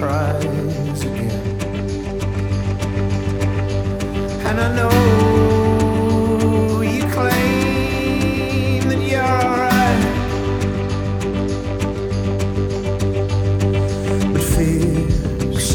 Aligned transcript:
surprise 0.00 1.02
again. 1.04 1.30
And 4.46 4.60
I 4.60 4.74
know 4.74 5.19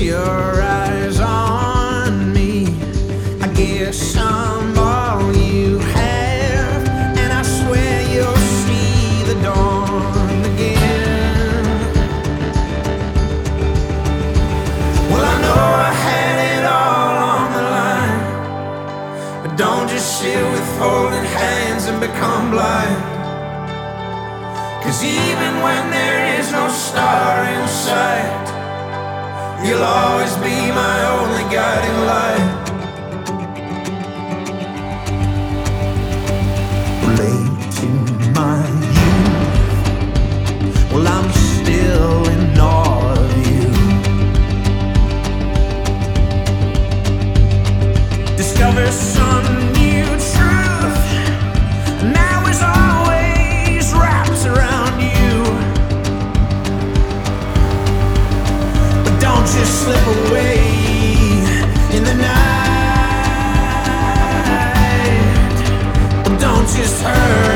your 0.06 0.62
eyes 0.62 1.20
on 1.20 2.32
me. 2.32 2.68
I 3.42 3.48
guess 3.56 4.16
I'm 4.16 4.78
all 4.78 5.34
you 5.34 5.80
have, 5.80 6.88
and 7.18 7.34
I 7.34 7.42
swear 7.42 8.02
you'll 8.14 8.46
see 8.62 9.24
the 9.30 9.34
dawn 9.42 10.46
again. 10.54 11.66
Well, 15.10 15.26
I 15.34 15.38
know 15.46 15.64
I 15.90 15.94
had 16.08 16.38
it 16.54 16.64
all 16.80 17.16
on 17.34 17.48
the 17.58 17.64
line, 17.78 18.22
but 19.42 19.58
don't 19.58 19.88
just 19.90 20.20
sit 20.20 20.44
with 20.54 20.68
folded 20.78 21.26
hands 21.42 21.86
and 21.88 22.00
become 22.00 22.52
blind. 22.52 23.02
Cause 24.84 25.04
even 25.04 25.64
when 25.66 25.90
there 25.90 26.40
is 26.40 26.52
no 26.52 26.70
star 26.70 27.44
in 27.46 27.68
sight, 27.68 28.55
you'll 29.64 29.84
always 29.84 30.36
be 30.38 30.72
my 30.72 30.98
only 31.16 31.44
guiding 31.54 32.00
light. 32.06 32.45
Just 59.58 59.84
slip 59.84 60.06
away 60.28 60.58
in 61.96 62.04
the 62.04 62.14
night. 62.14 62.76
Don't 66.40 66.68
just 66.68 67.02
hurl 67.02 67.55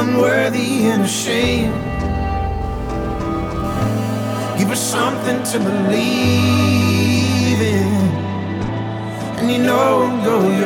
unworthy 0.00 0.86
and 0.86 1.02
ashamed. 1.02 1.74
Give 4.58 4.70
us 4.70 4.80
something 4.80 5.42
to 5.52 5.58
believe 5.58 7.60
in, 7.60 7.86
and 9.38 9.50
you 9.50 9.58
know 9.58 10.04
it'll 10.04 10.24
go 10.24 10.48
your 10.48 10.58
way. 10.58 10.59